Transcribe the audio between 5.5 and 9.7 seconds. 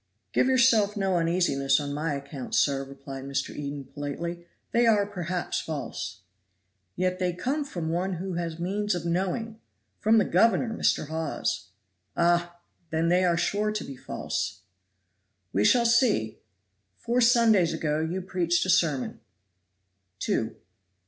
false." "Yet they come from one who has means of knowing